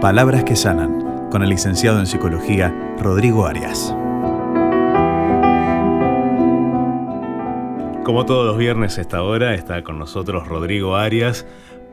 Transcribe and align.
Palabras 0.00 0.44
que 0.44 0.54
sanan, 0.54 1.28
con 1.28 1.42
el 1.42 1.48
licenciado 1.48 1.98
en 1.98 2.06
psicología 2.06 2.72
Rodrigo 3.00 3.46
Arias. 3.46 3.92
Como 8.04 8.24
todos 8.24 8.46
los 8.46 8.56
viernes 8.56 8.96
a 8.96 9.00
esta 9.00 9.24
hora 9.24 9.54
está 9.54 9.82
con 9.82 9.98
nosotros 9.98 10.46
Rodrigo 10.46 10.94
Arias 10.94 11.46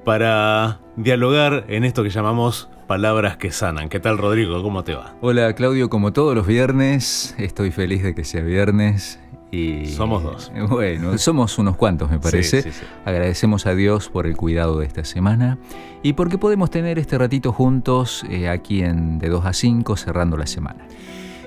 para 0.03 0.81
dialogar 0.97 1.65
en 1.67 1.83
esto 1.83 2.03
que 2.03 2.11
llamamos 2.11 2.69
palabras 2.85 3.37
que 3.37 3.49
sanan. 3.49 3.89
¿Qué 3.89 3.99
tal 3.99 4.19
Rodrigo? 4.19 4.61
¿Cómo 4.61 4.83
te 4.83 4.93
va? 4.93 5.15
Hola 5.21 5.51
Claudio, 5.53 5.89
como 5.89 6.13
todos 6.13 6.35
los 6.35 6.45
viernes, 6.45 7.33
estoy 7.39 7.71
feliz 7.71 8.03
de 8.03 8.13
que 8.13 8.23
sea 8.23 8.43
viernes. 8.43 9.19
Y, 9.55 9.85
somos 9.85 10.23
dos. 10.23 10.51
Bueno, 10.69 11.17
somos 11.17 11.57
unos 11.57 11.77
cuantos 11.77 12.09
me 12.09 12.19
parece. 12.19 12.71
Agradecemos 13.05 13.65
a 13.65 13.75
Dios 13.75 14.09
por 14.09 14.27
el 14.27 14.35
cuidado 14.35 14.79
de 14.79 14.85
esta 14.85 15.05
semana 15.05 15.57
y 16.03 16.13
porque 16.13 16.37
podemos 16.37 16.69
tener 16.69 16.99
este 16.99 17.17
ratito 17.17 17.51
juntos 17.51 18.25
eh, 18.29 18.49
aquí 18.49 18.81
en 18.81 19.19
de 19.19 19.29
2 19.29 19.45
a 19.45 19.53
5 19.53 19.95
cerrando 19.97 20.37
la 20.37 20.47
semana. 20.47 20.85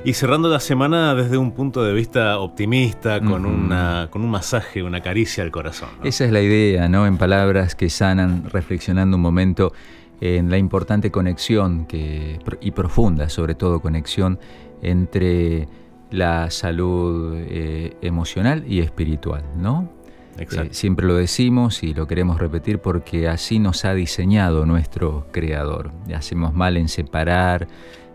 Y 0.05 0.15
cerrando 0.15 0.49
la 0.49 0.61
semana 0.61 1.15
desde 1.15 1.37
un 1.37 1.51
punto 1.53 1.85
de 1.85 1.93
vista 1.93 2.39
optimista, 2.39 3.21
con, 3.21 3.45
una, 3.45 4.09
con 4.11 4.23
un 4.23 4.31
masaje, 4.31 4.83
una 4.83 5.01
caricia 5.01 5.43
al 5.43 5.51
corazón. 5.51 5.89
Esa 6.05 6.25
es 6.25 6.31
la 6.31 6.41
idea, 6.41 6.89
¿no? 6.89 7.07
En 7.07 7.19
palabras 7.19 7.75
que 7.75 7.91
sanan, 7.91 8.45
reflexionando 8.49 9.17
un 9.17 9.23
momento 9.23 9.73
en 10.21 10.51
la 10.51 10.57
importante 10.57 11.11
conexión 11.11 11.85
que, 11.87 12.39
y 12.61 12.71
profunda, 12.71 13.29
sobre 13.29 13.55
todo, 13.55 13.81
conexión 13.81 14.39
entre 14.83 15.69
la 16.11 16.51
salud 16.51 17.35
eh, 17.37 17.97
emocional 18.01 18.65
y 18.67 18.81
espiritual, 18.81 19.45
¿no? 19.57 19.99
Exacto. 20.39 20.71
Eh, 20.71 20.75
siempre 20.75 21.07
lo 21.07 21.17
decimos 21.17 21.83
y 21.83 21.95
lo 21.95 22.07
queremos 22.07 22.39
repetir 22.39 22.79
porque 22.79 23.29
así 23.29 23.59
nos 23.59 23.85
ha 23.85 23.95
diseñado 23.95 24.67
nuestro 24.67 25.27
creador. 25.33 25.91
Hacemos 26.15 26.55
mal 26.55 26.77
en 26.77 26.89
separar 26.89 27.67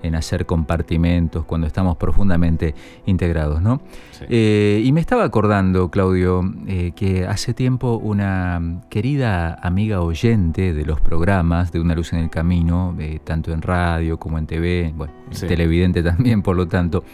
en 0.02 0.16
hacer 0.16 0.46
compartimentos, 0.46 1.46
cuando 1.46 1.66
estamos 1.66 1.96
profundamente 1.96 2.76
integrados. 3.06 3.62
¿no? 3.62 3.82
Eh, 4.28 4.82
y 4.84 4.92
me 4.92 5.00
estaba 5.00 5.24
acordando, 5.24 5.90
Claudio, 5.90 6.44
eh, 6.68 6.92
que 6.94 7.26
hace 7.26 7.54
tiempo 7.54 7.96
una 7.96 8.82
querida 8.90 9.54
amiga 9.62 10.02
oyente 10.02 10.74
de 10.74 10.86
los 10.86 11.00
programas 11.00 11.72
de 11.72 11.80
Una 11.80 11.96
Luz 11.96 12.12
en 12.12 12.20
el 12.20 12.30
Camino, 12.30 12.96
tanto 13.24 13.54
en 13.54 13.62
radio 13.62 14.20
como 14.20 14.38
en 14.38 14.46
TV, 14.46 14.94
bueno, 14.94 15.14
televidente 15.48 16.04
también, 16.04 16.42
por 16.42 16.58
lo 16.58 16.68
tanto, 16.68 17.06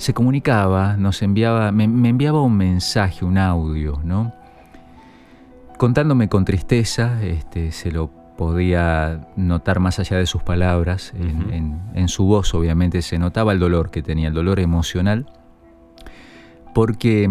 se 0.00 0.14
comunicaba, 0.14 0.96
nos 0.96 1.20
enviaba, 1.20 1.72
me, 1.72 1.84
enviaba 1.84 2.40
un 2.40 2.56
mensaje, 2.56 3.22
un 3.22 3.36
audio, 3.36 4.00
¿no? 4.02 4.32
contándome 5.76 6.30
con 6.30 6.46
tristeza, 6.46 7.22
este, 7.22 7.70
se 7.70 7.92
lo 7.92 8.08
podía 8.38 9.28
notar 9.36 9.78
más 9.78 9.98
allá 9.98 10.16
de 10.16 10.24
sus 10.24 10.42
palabras, 10.42 11.12
en, 11.14 12.08
su 12.08 12.24
voz 12.24 12.54
obviamente 12.54 13.02
se 13.02 13.18
notaba 13.18 13.52
el 13.52 13.58
dolor 13.58 13.90
que 13.90 14.02
tenía, 14.02 14.28
el 14.28 14.34
dolor 14.34 14.58
emocional, 14.58 15.26
porque 16.74 17.24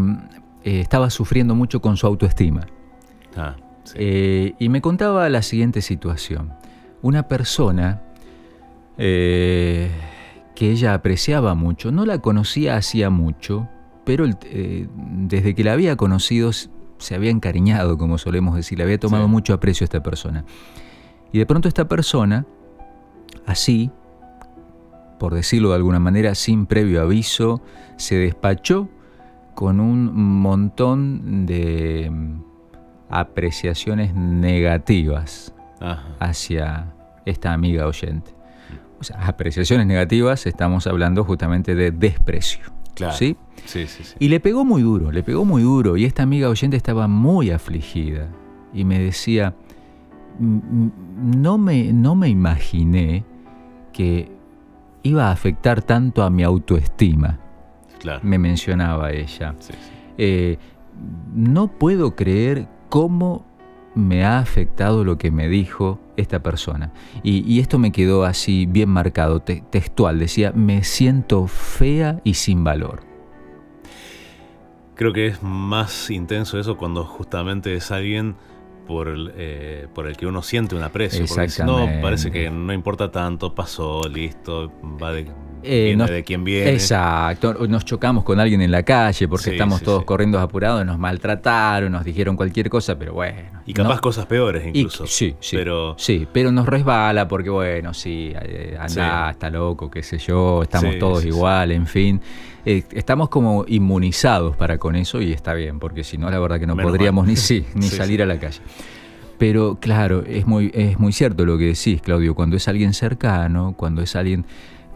eh, 0.64 0.80
estaba 0.80 1.10
sufriendo 1.10 1.56
mucho 1.56 1.82
con 1.82 1.98
su 1.98 2.06
autoestima. 2.06 2.68
Ah, 3.36 3.56
eh, 3.96 4.54
y 4.60 4.70
me 4.70 4.82
contaba 4.82 5.28
la 5.30 5.42
siguiente 5.42 5.82
situación. 5.82 6.54
Una 7.02 7.28
persona 7.28 8.02
eh, 9.00 9.90
que 10.60 10.72
ella 10.72 10.94
apreciaba 10.94 11.56
mucho, 11.56 11.90
no 11.90 12.06
la 12.06 12.18
conocía 12.18 12.76
hacía 12.76 13.10
mucho, 13.10 13.70
pero 14.04 14.26
desde 14.28 15.56
que 15.56 15.64
la 15.64 15.72
había 15.72 15.96
conocido 15.96 16.52
se 16.52 17.16
había 17.16 17.32
encariñado, 17.32 17.98
como 17.98 18.18
solemos 18.18 18.58
decir, 18.58 18.78
le 18.78 18.84
había 18.84 19.00
tomado 19.00 19.30
mucho 19.30 19.54
aprecio 19.54 19.86
a 19.86 19.88
esta 19.88 20.04
persona. 20.04 20.44
Y 21.32 21.40
de 21.40 21.46
pronto 21.46 21.70
esta 21.70 21.88
persona, 21.88 22.46
así, 23.46 23.90
por 25.18 25.34
decirlo 25.34 25.70
de 25.70 25.76
alguna 25.76 26.00
manera, 26.00 26.36
sin 26.36 26.66
previo 26.66 27.02
aviso, 27.02 27.62
se 27.96 28.16
despachó 28.16 28.90
con 29.56 29.80
un 29.80 30.14
montón 30.42 31.46
de 31.46 32.10
mm, 32.12 32.44
apreciaciones 33.10 34.14
negativas 34.14 35.56
hacia 36.20 36.94
esta 37.24 37.54
amiga 37.54 37.88
oyente. 37.88 38.39
O 39.00 39.04
sea, 39.04 39.28
apreciaciones 39.28 39.88
negativas, 39.88 40.46
estamos 40.46 40.88
hablando 40.88 41.24
justamente 41.24 41.76
de 41.76 41.92
desprecio. 41.92 42.66
Claro. 42.94 43.16
¿sí? 43.16 43.38
Sí, 43.66 43.88
sí, 43.88 44.04
Y 44.20 44.28
le 44.28 44.40
pegó 44.40 44.66
muy 44.66 44.82
duro, 44.82 45.12
le 45.12 45.24
pegó 45.24 45.46
muy 45.46 45.62
duro. 45.62 45.96
Y 45.96 46.06
esta 46.06 46.24
amiga 46.24 46.50
oyente 46.50 46.76
estaba 46.76 47.08
muy 47.08 47.52
afligida. 47.52 48.28
Y 48.74 48.84
me 48.84 49.00
decía, 49.00 49.56
no 50.40 51.58
me, 51.58 51.94
no 51.94 52.16
me 52.16 52.30
imaginé 52.30 53.24
que 53.94 54.32
iba 55.04 55.28
a 55.28 55.32
afectar 55.32 55.82
tanto 55.82 56.24
a 56.24 56.30
mi 56.30 56.44
autoestima. 56.44 57.40
Me 58.22 58.38
mencionaba 58.38 59.12
ella. 59.12 59.56
Eh, 60.18 60.58
no 61.34 61.68
puedo 61.68 62.16
creer 62.16 62.68
cómo 62.90 63.46
me 63.96 64.24
ha 64.24 64.40
afectado 64.40 65.04
lo 65.04 65.18
que 65.18 65.32
me 65.32 65.48
dijo 65.48 66.00
esta 66.18 66.42
persona. 66.42 66.92
Y, 67.24 67.60
esto 67.60 67.80
me 67.80 67.92
quedó 67.92 68.24
así 68.24 68.66
bien 68.66 68.90
marcado, 68.90 69.42
textual. 69.42 70.20
Decía, 70.20 70.52
me 70.54 70.84
siento 70.84 71.48
fea 71.48 72.22
y 72.24 72.36
sin 72.36 72.64
valor. 72.64 73.02
Creo 74.96 75.14
que 75.14 75.28
es 75.28 75.42
más 75.42 76.10
intenso 76.10 76.60
eso 76.60 76.78
cuando 76.78 77.06
justamente 77.06 77.74
es 77.74 77.90
alguien 77.92 78.36
por 78.86 79.08
el, 79.08 79.32
eh, 79.38 79.88
por 79.94 80.08
el 80.08 80.18
que 80.18 80.28
uno 80.28 80.42
siente 80.42 80.76
un 80.76 80.84
aprecio. 80.84 81.26
Porque 81.26 81.50
si 81.50 81.64
no, 81.64 81.88
parece 82.02 82.32
que 82.32 82.50
no 82.50 82.74
importa 82.74 83.10
tanto, 83.12 83.56
pasó, 83.56 84.02
listo, 84.10 84.72
va 85.02 85.14
de, 85.14 85.28
eh, 85.64 85.96
de 85.96 86.24
quien 86.24 86.44
viene. 86.44 86.72
Exacto, 86.72 87.54
nos 87.68 87.86
chocamos 87.86 88.24
con 88.24 88.40
alguien 88.40 88.62
en 88.62 88.72
la 88.72 88.84
calle 88.84 89.28
porque 89.28 89.52
estamos 89.52 89.82
todos 89.82 90.04
corriendo 90.04 90.40
apurados, 90.40 90.86
nos 90.86 90.98
maltrataron, 90.98 91.92
nos 91.92 92.04
dijeron 92.04 92.36
cualquier 92.36 92.70
cosa, 92.70 92.98
pero 92.98 93.14
bueno. 93.14 93.62
Y 93.66 93.74
capaz 93.74 94.02
cosas 94.02 94.26
peores 94.26 94.66
incluso. 94.66 95.06
sí, 95.06 95.36
sí. 95.40 95.56
Pero... 95.56 95.96
Sí, 95.98 96.28
pero 96.32 96.52
nos 96.52 96.68
resbala 96.68 97.28
porque 97.28 97.50
bueno, 97.50 97.94
sí, 97.94 98.34
eh, 98.42 98.78
anda, 98.80 99.32
está 99.32 99.50
loco, 99.50 99.90
qué 99.90 100.04
sé 100.04 100.18
yo, 100.18 100.64
estamos 100.64 100.98
todos 101.00 101.26
igual, 101.26 101.72
en 101.72 101.88
fin. 101.88 102.22
Eh, 102.66 102.84
estamos 102.92 103.30
como 103.30 103.66
inmunizados 103.68 104.56
para 104.56 104.78
con 104.78 104.96
eso 104.96 105.22
y 105.22 105.32
está 105.32 105.54
bien, 105.54 105.80
porque 105.80 106.04
si 106.04 106.18
no, 106.18 106.30
la 106.30 106.40
verdad 106.40 106.60
que 106.60 106.68
no 106.68 106.76
podríamos 106.76 107.26
ni, 107.28 107.36
sí, 107.36 107.66
ni 107.74 107.88
salir 107.88 108.22
a 108.22 108.26
la 108.26 108.40
calle. 108.40 108.60
Pero 109.40 109.78
claro, 109.80 110.24
es 110.28 110.46
muy, 110.46 110.70
es 110.74 111.00
muy 111.00 111.14
cierto 111.14 111.46
lo 111.46 111.58
que 111.58 111.66
decís, 111.68 112.02
Claudio, 112.02 112.36
cuando 112.36 112.58
es 112.58 112.68
alguien 112.68 112.94
cercano, 112.94 113.74
cuando 113.78 114.02
es 114.02 114.16
alguien 114.18 114.46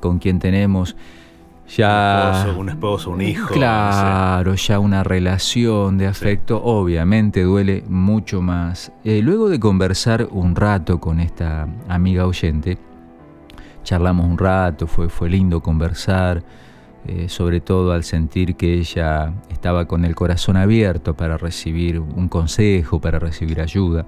con 0.03 0.19
quien 0.19 0.37
tenemos 0.37 0.97
ya... 1.77 2.53
Un 2.57 2.67
esposo, 2.67 3.11
un, 3.11 3.21
hijo. 3.21 3.53
Claro, 3.53 4.53
ya 4.55 4.79
una 4.79 5.01
relación 5.01 5.97
de 5.97 6.07
afecto, 6.07 6.61
obviamente 6.61 7.43
duele 7.43 7.85
mucho 7.87 8.41
más. 8.41 8.91
Eh, 9.05 9.21
luego 9.23 9.47
de 9.47 9.61
conversar 9.61 10.27
un 10.29 10.57
rato 10.57 10.99
con 10.99 11.21
esta 11.21 11.69
amiga 11.87 12.27
oyente, 12.27 12.77
charlamos 13.85 14.25
un 14.25 14.37
rato, 14.37 14.87
fue, 14.87 15.07
fue 15.07 15.29
lindo 15.29 15.61
conversar. 15.61 16.43
Eh, 17.05 17.27
sobre 17.27 17.59
todo 17.59 17.91
al 17.91 18.05
sentir 18.05 18.55
que 18.55 18.75
ella 18.75 19.33
estaba 19.49 19.85
con 19.87 20.05
el 20.05 20.15
corazón 20.15 20.55
abierto 20.55 21.15
para 21.15 21.37
recibir 21.37 21.99
un 21.99 22.29
consejo, 22.29 23.01
para 23.01 23.19
recibir 23.19 23.59
ayuda. 23.59 24.05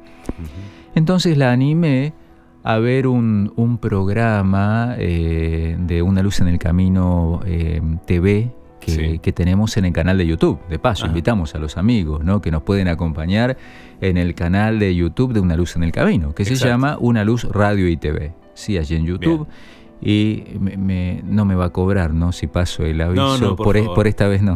Entonces 0.94 1.38
la 1.38 1.52
animé 1.52 2.14
a 2.66 2.80
ver 2.80 3.06
un, 3.06 3.78
programa 3.80 4.96
eh, 4.98 5.78
de 5.80 6.02
Una 6.02 6.24
Luz 6.24 6.40
en 6.40 6.48
el 6.48 6.58
Camino 6.58 7.42
eh, 7.46 7.80
TV 8.08 8.52
que, 8.80 9.34
tenemos 9.34 9.78
en 9.78 9.86
el 9.86 9.94
canal 9.94 10.18
de 10.18 10.26
YouTube. 10.26 10.60
De 10.68 10.80
paso, 10.80 11.06
invitamos 11.06 11.54
a 11.54 11.60
los 11.60 11.78
amigos 11.78 12.24
¿no? 12.24 12.42
que 12.42 12.50
nos 12.50 12.64
pueden 12.64 12.88
acompañar 12.88 13.56
en 14.02 14.18
el 14.18 14.34
canal 14.34 14.80
de 14.80 14.96
YouTube 14.96 15.34
de 15.34 15.42
Una 15.42 15.56
Luz 15.56 15.76
en 15.76 15.84
el 15.84 15.92
Camino, 15.92 16.34
que 16.34 16.44
se 16.44 16.56
llama 16.56 16.98
Una 17.00 17.24
Luz 17.24 17.44
Radio 17.44 17.88
y 17.88 17.98
TV. 17.98 18.34
Sí, 18.56 18.80
allí 18.80 18.96
en 18.96 19.06
YouTube 19.06 19.48
y 20.06 20.44
no 21.24 21.46
me 21.46 21.56
va 21.56 21.66
a 21.66 21.70
cobrar, 21.72 22.14
¿no? 22.14 22.32
Si 22.32 22.46
paso 22.46 22.86
el 22.86 23.02
aviso, 23.02 23.56
por, 23.56 23.84
por, 23.96 24.06
esta 24.06 24.28
vez 24.28 24.44
no. 24.44 24.56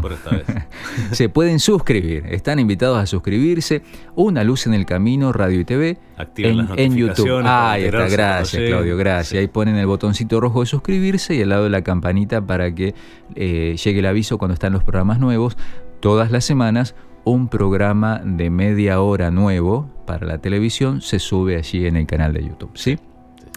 Se 1.12 1.28
pueden 1.28 1.60
suscribir, 1.60 2.28
están 2.28 2.60
invitados 2.60 3.00
a 3.00 3.08
suscribirse. 3.08 3.82
Una 4.16 4.44
luz 4.44 4.68
en 4.68 4.76
el 4.76 4.86
camino, 4.86 5.34
radio 5.34 5.60
y 5.60 5.66
TV, 5.66 5.98
en, 6.38 6.96
YouTube. 6.96 7.42
Ah, 7.44 7.72
ahí 7.72 7.86
está, 7.86 8.08
gracias 8.08 8.62
Claudio, 8.64 8.96
gracias. 8.96 9.40
Ahí 9.40 9.48
ponen 9.48 9.76
el 9.76 9.88
botoncito 9.88 10.40
rojo 10.40 10.60
de 10.60 10.68
suscribirse 10.68 11.34
y 11.34 11.42
al 11.42 11.50
lado 11.50 11.64
de 11.64 11.72
la 11.72 11.82
campanita 11.82 12.46
para 12.46 12.76
que 12.76 12.94
eh, 13.34 13.76
llegue 13.84 14.00
el 14.00 14.06
aviso 14.06 14.38
cuando 14.38 14.54
están 14.54 14.72
los 14.72 14.84
programas 14.84 15.20
nuevos. 15.20 15.58
Todas 16.00 16.30
las 16.32 16.46
semanas 16.46 16.94
un 17.24 17.48
programa 17.48 18.22
de 18.24 18.52
media 18.52 19.02
hora 19.02 19.32
nuevo 19.32 19.90
para 20.06 20.28
la 20.28 20.38
televisión 20.38 21.02
se 21.02 21.18
sube 21.18 21.58
allí 21.58 21.88
en 21.88 21.96
el 21.96 22.06
canal 22.06 22.34
de 22.34 22.44
YouTube, 22.44 22.72
¿sí? 22.76 23.00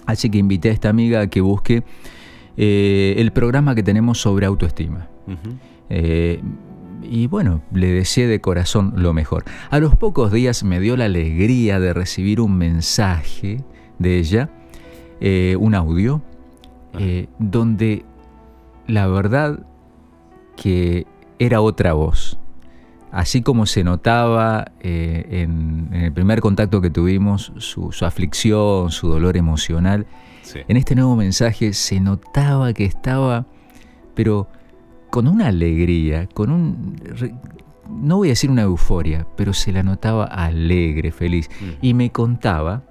Así 0.06 0.30
que 0.30 0.38
invité 0.38 0.70
a 0.70 0.72
esta 0.72 0.88
amiga 0.88 1.20
a 1.20 1.26
que 1.28 1.40
busque 1.40 1.84
eh, 2.56 3.14
el 3.18 3.32
programa 3.32 3.74
que 3.74 3.82
tenemos 3.82 4.20
sobre 4.20 4.46
autoestima. 4.46 5.08
Eh, 5.88 6.40
y 7.02 7.26
bueno, 7.26 7.62
le 7.72 7.88
deseé 7.88 8.26
de 8.26 8.40
corazón 8.40 8.94
lo 8.96 9.12
mejor. 9.12 9.44
A 9.70 9.78
los 9.78 9.96
pocos 9.96 10.32
días 10.32 10.62
me 10.64 10.80
dio 10.80 10.96
la 10.96 11.06
alegría 11.06 11.80
de 11.80 11.92
recibir 11.92 12.40
un 12.40 12.56
mensaje 12.56 13.64
de 13.98 14.18
ella 14.18 14.50
eh, 15.20 15.56
un 15.58 15.74
audio 15.74 16.22
donde 17.38 18.04
la 18.86 19.06
verdad 19.06 19.64
que 20.56 21.06
era 21.38 21.60
otra 21.60 21.94
voz. 21.94 22.31
Así 23.12 23.42
como 23.42 23.66
se 23.66 23.84
notaba 23.84 24.72
en, 24.80 25.90
el 25.92 26.12
primer 26.12 26.40
contacto 26.40 26.80
que 26.80 26.90
tuvimos 26.90 27.52
su, 27.58 27.90
aflicción, 28.00 28.90
su 28.90 29.08
dolor 29.08 29.36
emocional, 29.36 30.06
en 30.54 30.76
este 30.76 30.94
nuevo 30.94 31.14
mensaje 31.14 31.72
se 31.74 32.00
notaba 32.00 32.72
que 32.72 32.84
estaba, 32.84 33.46
pero 34.14 34.48
con 35.10 35.28
una 35.28 35.48
alegría, 35.48 36.26
con 36.26 36.50
un 36.50 36.96
no 37.88 38.16
voy 38.16 38.28
a 38.28 38.30
decir 38.30 38.50
una 38.50 38.62
euforia, 38.62 39.26
pero 39.36 39.52
se 39.52 39.72
la 39.72 39.82
notaba 39.82 40.24
alegre, 40.24 41.12
feliz. 41.12 41.48
Mm. 41.60 41.70
Y 41.82 41.94
me 41.94 42.10
contaba 42.10 42.82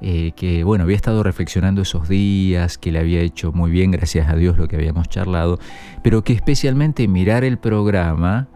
eh, 0.00 0.32
que, 0.36 0.64
bueno, 0.64 0.84
había 0.84 0.96
estado 0.96 1.22
reflexionando 1.22 1.82
esos 1.82 2.08
días, 2.08 2.78
que 2.78 2.92
le 2.92 2.98
había 2.98 3.20
hecho 3.20 3.52
muy 3.52 3.70
bien, 3.70 3.90
gracias 3.90 4.28
a 4.28 4.36
Dios, 4.36 4.58
lo 4.58 4.68
que 4.68 4.76
habíamos 4.76 5.08
charlado, 5.08 5.58
pero 6.02 6.24
que 6.24 6.32
especialmente 6.32 7.08
mirar 7.08 7.44
el 7.44 7.58
programa, 7.58 8.48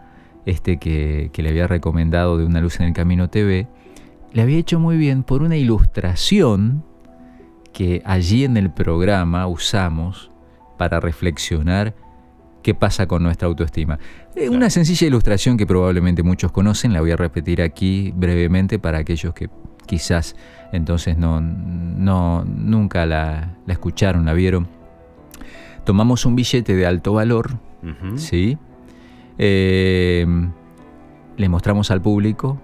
este 0.49 0.77
que, 0.77 1.29
que 1.33 1.41
le 1.43 1.49
había 1.49 1.67
recomendado 1.67 2.37
de 2.37 2.45
Una 2.45 2.61
Luz 2.61 2.79
en 2.79 2.87
el 2.87 2.93
Camino 2.93 3.29
TV, 3.29 3.67
le 4.33 4.41
había 4.41 4.57
hecho 4.57 4.79
muy 4.79 4.97
bien 4.97 5.23
por 5.23 5.41
una 5.41 5.57
ilustración 5.57 6.83
que 7.73 8.01
allí 8.05 8.43
en 8.43 8.57
el 8.57 8.71
programa 8.71 9.47
usamos 9.47 10.31
para 10.77 10.99
reflexionar 10.99 11.95
qué 12.61 12.73
pasa 12.73 13.07
con 13.07 13.23
nuestra 13.23 13.47
autoestima. 13.47 13.99
Eh, 14.35 14.49
una 14.49 14.69
sencilla 14.69 15.07
ilustración 15.07 15.57
que 15.57 15.65
probablemente 15.65 16.23
muchos 16.23 16.51
conocen, 16.51 16.93
la 16.93 17.01
voy 17.01 17.11
a 17.11 17.15
repetir 17.15 17.61
aquí 17.61 18.13
brevemente 18.15 18.79
para 18.79 18.99
aquellos 18.99 19.33
que 19.33 19.49
quizás 19.85 20.35
entonces 20.71 21.17
no, 21.17 21.41
no 21.41 22.43
nunca 22.45 23.05
la, 23.05 23.57
escucharon, 23.67 24.25
la 24.25 24.33
vieron. 24.33 24.67
Tomamos 25.85 26.25
un 26.25 26.35
billete 26.35 26.75
de 26.75 26.85
alto 26.85 27.13
valor, 27.13 27.57
¿sí? 28.15 28.57
Em, 29.39 30.51
le 31.37 31.49
mostramos 31.49 31.89
al 31.89 32.01
público 32.01 32.59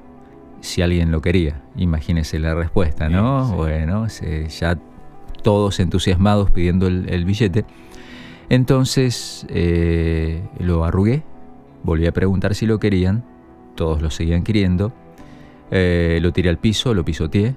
si 0.62 0.84
alguien 0.84 1.12
lo 1.12 1.22
quería. 1.22 1.64
Imagínense 1.76 2.38
la 2.38 2.54
respuesta, 2.54 3.10
¿no? 3.10 3.56
Bueno, 3.56 4.06
ya 4.08 4.78
todos 5.42 5.80
entusiasmados 5.80 6.52
pidiendo 6.52 6.88
el 6.88 7.26
billete. 7.26 7.66
Entonces 8.50 9.46
eh, 9.50 10.44
lo 10.60 10.86
arrugué, 10.86 11.24
volví 11.84 12.06
a 12.06 12.12
preguntar 12.12 12.56
si 12.56 12.66
lo 12.66 12.80
querían, 12.80 13.24
todos 13.76 14.02
lo 14.02 14.12
seguían 14.12 14.44
queriendo, 14.44 14.94
eh, 15.72 16.20
lo 16.22 16.32
tiré 16.32 16.50
al 16.50 16.58
piso, 16.58 16.94
lo 16.94 17.04
pisoteé, 17.04 17.56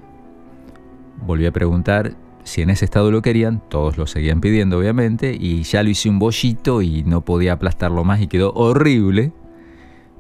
volví 1.27 1.47
a 1.47 1.53
preguntar 1.53 2.15
si 2.49 2.63
en 2.63 2.71
ese 2.71 2.85
estado 2.85 3.11
lo 3.11 3.23
querían, 3.23 3.63
todos 3.69 3.97
lo 3.97 4.07
seguían 4.07 4.41
pidiendo 4.41 4.79
obviamente, 4.79 5.37
y 5.39 5.63
ya 5.63 5.83
lo 5.83 5.91
hice 5.91 6.09
un 6.09 6.19
bollito 6.19 6.83
y 6.83 7.05
no 7.05 7.25
podía 7.25 7.53
aplastarlo 7.53 8.05
más 8.05 8.21
y 8.21 8.27
quedó 8.27 8.53
horrible, 8.55 9.33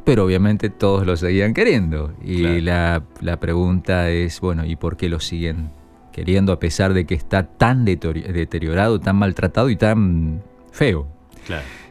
pero 0.05 0.25
obviamente 0.25 0.71
todos 0.71 1.07
lo 1.07 1.17
seguían 1.17 1.55
queriendo. 1.55 2.15
Y 2.23 2.61
la, 2.61 3.03
la 3.21 3.41
pregunta 3.41 4.11
es, 4.11 4.41
bueno, 4.41 4.65
¿y 4.65 4.77
por 4.77 4.97
qué 4.97 5.09
lo 5.09 5.21
siguen 5.21 5.71
queriendo 6.19 6.51
a 6.53 6.59
pesar 6.59 6.95
de 6.95 7.05
que 7.05 7.15
está 7.15 7.45
tan 7.45 7.85
deteriorado, 7.85 8.99
tan 8.99 9.15
maltratado 9.15 9.71
y 9.71 9.77
tan 9.77 10.43
feo. 10.73 11.07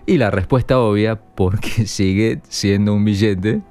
Y 0.05 0.17
la 0.17 0.31
respuesta 0.31 0.79
obvia, 0.79 1.15
porque 1.15 1.69
sigue 1.85 2.41
siendo 2.49 2.93
un 2.93 3.05
billete 3.05 3.61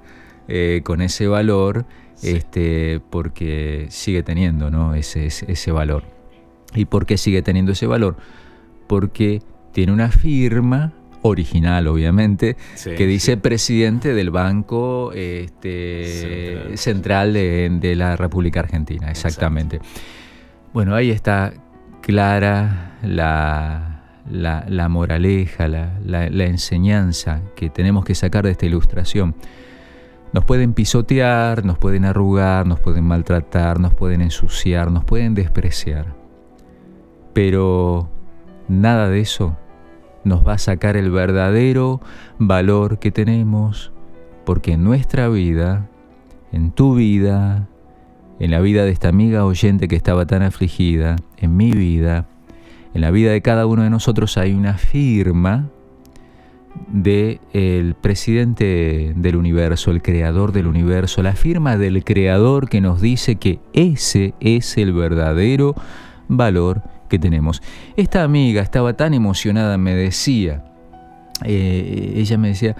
eh, 0.48 0.80
con 0.82 1.02
ese 1.02 1.26
valor, 1.26 1.84
este, 2.22 3.00
porque 3.10 3.86
sigue 3.90 4.22
teniendo 4.22 4.70
¿no? 4.70 4.94
ese, 4.94 5.26
ese, 5.26 5.72
valor. 5.72 6.04
¿Y 6.76 6.84
por 6.84 7.06
qué 7.06 7.16
sigue 7.16 7.42
teniendo 7.42 7.72
ese 7.72 7.86
valor? 7.86 8.16
Porque 8.86 9.42
tiene 9.72 9.92
una 9.92 10.10
firma 10.10 10.92
original, 11.22 11.86
obviamente, 11.88 12.56
que 12.84 13.06
dice 13.06 13.36
presidente 13.36 14.14
del 14.14 14.30
Banco 14.30 15.12
este, 15.12 16.76
Central, 16.76 17.32
de, 17.32 17.94
la 17.96 18.16
República 18.16 18.60
Argentina, 18.60 19.10
exactamente. 19.10 19.80
Bueno, 20.72 20.94
ahí 20.94 21.10
está 21.10 21.52
clara 22.00 22.98
la, 23.02 23.96
la, 24.30 24.88
moraleja, 24.88 25.68
la, 25.68 26.44
enseñanza 26.44 27.42
que 27.54 27.70
tenemos 27.70 28.04
que 28.04 28.14
sacar 28.14 28.44
de 28.44 28.52
esta 28.52 28.66
ilustración. 28.66 29.34
Nos 30.32 30.44
pueden 30.44 30.74
pisotear, 30.74 31.64
nos 31.64 31.78
pueden 31.78 32.04
arrugar, 32.04 32.66
nos 32.66 32.80
pueden 32.80 33.04
maltratar, 33.04 33.80
nos 33.80 33.94
pueden 33.94 34.20
ensuciar, 34.20 34.90
nos 34.90 35.04
pueden 35.04 35.34
despreciar. 35.34 36.25
Pero 37.36 38.08
nada 38.66 39.10
de 39.10 39.20
eso 39.20 39.58
nos 40.24 40.46
va 40.46 40.54
a 40.54 40.58
sacar 40.58 40.96
el 40.96 41.10
verdadero 41.10 42.00
valor 42.38 42.98
que 42.98 43.10
tenemos, 43.10 43.92
porque 44.46 44.72
en 44.72 44.84
nuestra 44.84 45.28
vida, 45.28 45.86
en 46.50 46.70
tu 46.70 46.94
vida, 46.94 47.68
en 48.38 48.50
la 48.50 48.60
vida 48.60 48.86
de 48.86 48.90
esta 48.90 49.10
amiga 49.10 49.44
oyente 49.44 49.86
que 49.86 49.96
estaba 49.96 50.24
tan 50.24 50.40
afligida, 50.40 51.16
en 51.36 51.58
mi 51.58 51.72
vida, 51.72 52.26
en 52.94 53.02
la 53.02 53.10
vida 53.10 53.32
de 53.32 53.42
cada 53.42 53.66
uno 53.66 53.82
de 53.82 53.90
nosotros 53.90 54.38
hay 54.38 54.54
una 54.54 54.78
firma 54.78 55.68
del 56.88 57.40
el 57.52 57.96
presidente 57.96 59.12
del 59.14 59.36
universo, 59.36 59.90
el 59.90 60.00
creador 60.00 60.52
del 60.52 60.66
universo, 60.66 61.22
la 61.22 61.34
firma 61.34 61.76
del 61.76 62.02
creador 62.02 62.70
que 62.70 62.80
nos 62.80 63.02
dice 63.02 63.36
que 63.36 63.58
ese 63.74 64.32
es 64.40 64.78
el 64.78 64.94
verdadero 64.94 65.74
valor 66.28 66.95
que 67.06 67.18
tenemos. 67.18 67.62
Esta 67.96 68.22
amiga 68.22 68.62
estaba 68.62 68.94
tan 68.94 69.14
emocionada, 69.14 69.78
me 69.78 69.94
decía, 69.94 70.64
eh, 71.44 72.14
ella 72.16 72.38
me 72.38 72.48
decía, 72.48 72.76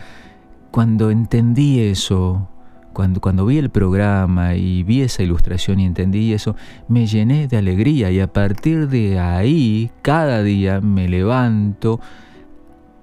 cuando 0.71 1.11
entendí 1.11 1.81
eso, 1.81 2.49
cuando, 2.93 3.45
vi 3.45 3.59
el 3.59 3.69
programa 3.69 4.55
y 4.55 4.83
vi 4.83 5.03
esa 5.03 5.23
ilustración 5.23 5.81
y 5.81 5.85
entendí 5.85 6.33
eso, 6.33 6.57
me 6.89 7.07
llené 7.07 7.47
de 7.47 7.59
alegría 7.59 8.11
y 8.11 8.21
a 8.21 8.33
partir 8.33 8.89
de 8.89 9.19
ahí, 9.19 9.91
cada 10.01 10.43
día 10.43 10.81
me 10.81 11.07
levanto, 11.09 12.01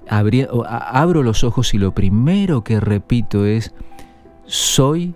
abro 0.08 1.22
los 1.22 1.44
ojos 1.44 1.74
y 1.76 1.78
lo 1.78 1.94
primero 1.94 2.64
que 2.64 2.80
repito 2.80 3.46
es, 3.46 3.74
soy, 4.46 5.14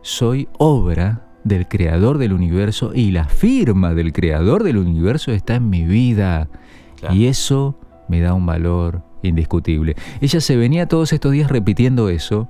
soy 0.00 0.48
obra 0.56 1.29
del 1.44 1.68
creador 1.68 2.18
del 2.18 2.32
universo 2.32 2.92
y 2.94 3.10
la 3.10 3.24
firma 3.24 3.94
del 3.94 4.12
creador 4.12 4.62
del 4.62 4.76
universo 4.78 5.32
está 5.32 5.54
en 5.56 5.70
mi 5.70 5.84
vida. 5.84 6.48
Y 7.10 7.26
eso 7.26 7.78
me 8.08 8.20
da 8.20 8.34
un 8.34 8.46
valor 8.46 9.02
indiscutible. 9.22 9.96
Ella 10.20 10.40
se 10.40 10.56
venía 10.56 10.86
todos 10.86 11.12
estos 11.12 11.32
días 11.32 11.50
repitiendo 11.50 12.08
eso 12.08 12.48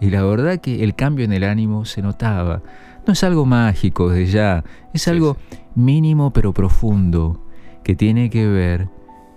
y 0.00 0.10
la 0.10 0.22
verdad 0.24 0.58
que 0.58 0.84
el 0.84 0.94
cambio 0.94 1.24
en 1.24 1.32
el 1.32 1.44
ánimo 1.44 1.84
se 1.84 2.02
notaba. 2.02 2.62
No 3.06 3.12
es 3.12 3.24
algo 3.24 3.46
mágico 3.46 4.10
desde 4.10 4.32
ya, 4.32 4.64
es 4.92 5.08
algo 5.08 5.36
mínimo 5.74 6.32
pero 6.32 6.52
profundo 6.52 7.40
que 7.82 7.94
tiene 7.94 8.30
que 8.30 8.46
ver 8.46 8.88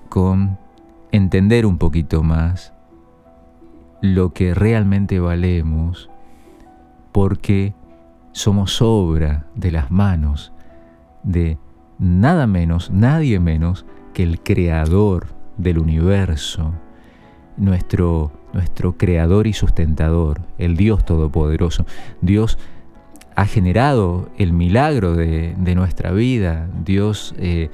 con 0.09 0.57
entender 1.11 1.65
un 1.65 1.77
poquito 1.77 2.23
más 2.23 2.73
lo 4.01 4.33
que 4.33 4.53
realmente 4.53 5.19
valemos, 5.19 6.09
porque 7.11 7.73
somos 8.31 8.81
obra 8.81 9.45
de 9.55 9.71
las 9.71 9.91
manos 9.91 10.51
de 11.23 11.57
nada 11.97 12.47
menos, 12.47 12.91
nadie 12.91 13.39
menos 13.39 13.85
que 14.13 14.23
el 14.23 14.41
creador 14.41 15.27
del 15.57 15.79
universo, 15.79 16.73
nuestro 17.57 18.31
nuestro 18.53 18.97
creador 18.97 19.47
y 19.47 19.53
sustentador, 19.53 20.41
el 20.57 20.75
Dios 20.75 21.05
Todopoderoso. 21.05 21.85
Dios 22.21 22.57
ha 23.35 23.45
generado 23.45 24.29
el 24.37 24.53
milagro 24.53 25.15
de, 25.15 25.55
nuestra 25.75 26.11
vida, 26.11 26.67
Dios 26.83 27.35
eh, 27.37 27.69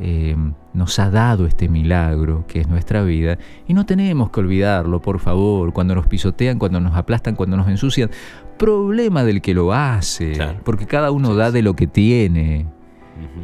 eh, 0.00 0.36
nos 0.74 0.98
ha 1.00 1.10
dado 1.10 1.46
este 1.46 1.68
milagro 1.68 2.44
que 2.46 2.60
es 2.60 2.68
nuestra 2.68 3.02
vida 3.02 3.36
y 3.66 3.74
no 3.74 3.84
tenemos 3.84 4.30
que 4.30 4.40
olvidarlo, 4.40 5.02
por 5.02 5.18
favor, 5.18 5.72
cuando 5.72 5.94
nos 5.94 6.06
pisotean, 6.06 6.58
cuando 6.58 6.80
nos 6.80 6.94
aplastan, 6.94 7.34
cuando 7.34 7.56
nos 7.56 7.68
ensucian. 7.68 8.10
Problema 8.58 9.24
del 9.24 9.40
que 9.40 9.54
lo 9.54 9.72
hace, 9.72 10.38
porque 10.64 10.86
cada 10.86 11.10
uno 11.10 11.34
da 11.34 11.50
de 11.50 11.62
lo 11.62 11.74
que 11.74 11.86
tiene. 11.86 12.66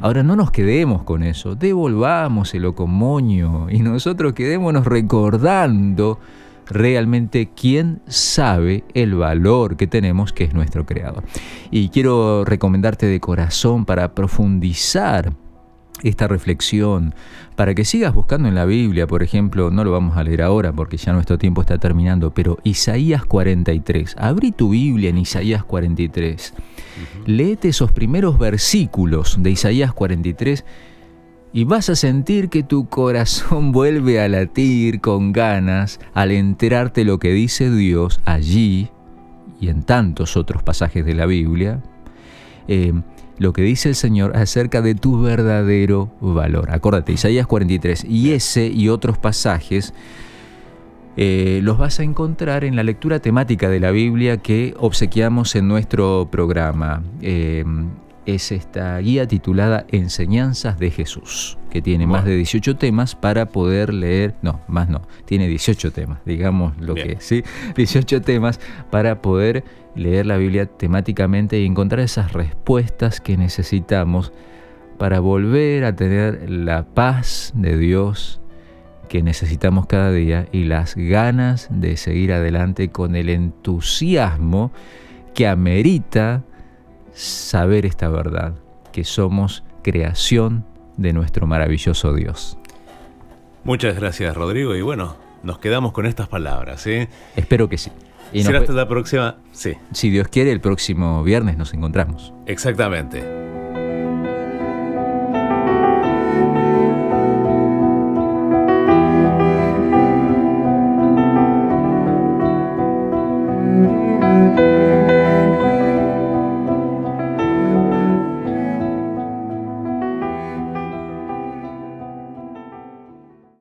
Ahora 0.00 0.22
no 0.22 0.36
nos 0.36 0.50
quedemos 0.50 1.02
con 1.02 1.22
eso, 1.22 1.56
devolvámoselo 1.56 2.74
con 2.74 2.90
moño 2.90 3.68
y 3.70 3.80
nosotros 3.80 4.32
quedémonos 4.32 4.86
recordando 4.86 6.20
realmente 6.66 7.50
quién 7.54 8.00
sabe 8.06 8.84
el 8.94 9.14
valor 9.14 9.76
que 9.76 9.86
tenemos, 9.86 10.32
que 10.32 10.44
es 10.44 10.54
nuestro 10.54 10.86
Creador. 10.86 11.24
Y 11.70 11.88
quiero 11.88 12.44
recomendarte 12.44 13.06
de 13.06 13.20
corazón 13.20 13.84
para 13.84 14.14
profundizar 14.14 15.32
esta 16.02 16.28
reflexión, 16.28 17.14
para 17.56 17.74
que 17.74 17.84
sigas 17.84 18.12
buscando 18.14 18.48
en 18.48 18.54
la 18.54 18.64
Biblia, 18.64 19.06
por 19.06 19.22
ejemplo, 19.22 19.70
no 19.70 19.84
lo 19.84 19.92
vamos 19.92 20.16
a 20.16 20.24
leer 20.24 20.42
ahora 20.42 20.72
porque 20.72 20.96
ya 20.96 21.12
nuestro 21.12 21.38
tiempo 21.38 21.60
está 21.60 21.78
terminando, 21.78 22.32
pero 22.32 22.58
Isaías 22.64 23.24
43, 23.24 24.16
abrí 24.18 24.52
tu 24.52 24.70
Biblia 24.70 25.10
en 25.10 25.18
Isaías 25.18 25.64
43, 25.64 26.54
léete 27.26 27.68
esos 27.68 27.92
primeros 27.92 28.38
versículos 28.38 29.36
de 29.40 29.50
Isaías 29.50 29.92
43 29.92 30.64
y 31.52 31.64
vas 31.64 31.88
a 31.88 31.94
sentir 31.94 32.48
que 32.48 32.64
tu 32.64 32.88
corazón 32.88 33.70
vuelve 33.72 34.20
a 34.20 34.28
latir 34.28 35.00
con 35.00 35.32
ganas 35.32 36.00
al 36.12 36.32
enterarte 36.32 37.04
lo 37.04 37.18
que 37.18 37.30
dice 37.30 37.70
Dios 37.70 38.20
allí 38.24 38.90
y 39.60 39.68
en 39.68 39.84
tantos 39.84 40.36
otros 40.36 40.62
pasajes 40.62 41.06
de 41.06 41.14
la 41.14 41.26
Biblia, 41.26 41.80
eh, 42.66 42.92
lo 43.38 43.52
que 43.52 43.62
dice 43.62 43.88
el 43.88 43.94
Señor 43.94 44.36
acerca 44.36 44.82
de 44.82 44.94
tu 44.94 45.20
verdadero 45.20 46.10
valor. 46.20 46.70
Acuérdate, 46.70 47.12
Isaías 47.12 47.46
43, 47.46 48.04
y 48.04 48.32
ese 48.32 48.66
y 48.66 48.88
otros 48.88 49.18
pasajes 49.18 49.92
eh, 51.16 51.60
los 51.62 51.78
vas 51.78 52.00
a 52.00 52.02
encontrar 52.02 52.64
en 52.64 52.74
la 52.74 52.82
lectura 52.82 53.20
temática 53.20 53.68
de 53.68 53.80
la 53.80 53.92
Biblia 53.92 54.38
que 54.38 54.74
obsequiamos 54.78 55.54
en 55.54 55.68
nuestro 55.68 56.28
programa. 56.30 57.02
Eh, 57.22 57.64
es 58.26 58.52
esta 58.52 58.98
guía 58.98 59.26
titulada 59.26 59.86
Enseñanzas 59.88 60.78
de 60.78 60.90
Jesús, 60.90 61.58
que 61.70 61.82
tiene 61.82 62.06
más 62.06 62.24
de 62.24 62.36
18 62.36 62.76
temas 62.76 63.14
para 63.14 63.48
poder 63.50 63.92
leer, 63.92 64.34
no, 64.42 64.60
más 64.68 64.88
no, 64.88 65.02
tiene 65.24 65.48
18 65.48 65.92
temas, 65.92 66.20
digamos 66.24 66.76
lo 66.78 66.94
que 66.94 67.12
es, 67.12 67.24
¿sí? 67.24 67.42
18 67.76 68.22
temas 68.22 68.60
para 68.90 69.20
poder 69.20 69.64
leer 69.94 70.26
la 70.26 70.36
Biblia 70.36 70.66
temáticamente 70.66 71.60
y 71.60 71.66
encontrar 71.66 72.00
esas 72.00 72.32
respuestas 72.32 73.20
que 73.20 73.36
necesitamos 73.36 74.32
para 74.98 75.20
volver 75.20 75.84
a 75.84 75.96
tener 75.96 76.50
la 76.50 76.84
paz 76.84 77.52
de 77.54 77.76
Dios 77.76 78.40
que 79.08 79.22
necesitamos 79.22 79.86
cada 79.86 80.10
día 80.10 80.46
y 80.50 80.64
las 80.64 80.94
ganas 80.96 81.68
de 81.70 81.96
seguir 81.96 82.32
adelante 82.32 82.88
con 82.88 83.16
el 83.16 83.28
entusiasmo 83.28 84.72
que 85.34 85.46
amerita 85.46 86.42
saber 87.14 87.86
esta 87.86 88.08
verdad, 88.08 88.54
que 88.92 89.04
somos 89.04 89.64
creación 89.82 90.64
de 90.96 91.12
nuestro 91.12 91.46
maravilloso 91.46 92.12
Dios. 92.14 92.58
Muchas 93.64 93.96
gracias 93.96 94.36
Rodrigo 94.36 94.74
y 94.74 94.82
bueno, 94.82 95.16
nos 95.42 95.58
quedamos 95.58 95.92
con 95.92 96.06
estas 96.06 96.28
palabras. 96.28 96.86
¿eh? 96.86 97.08
Espero 97.36 97.68
que 97.68 97.78
sí. 97.78 97.90
Y 98.32 98.42
Será 98.42 98.58
hasta 98.58 98.72
la 98.72 98.88
próxima, 98.88 99.36
sí. 99.52 99.74
Si 99.92 100.10
Dios 100.10 100.28
quiere, 100.28 100.50
el 100.50 100.60
próximo 100.60 101.22
viernes 101.22 101.56
nos 101.56 101.72
encontramos. 101.72 102.32
Exactamente. 102.46 103.43